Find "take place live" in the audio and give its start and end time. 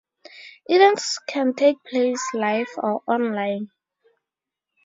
1.53-2.65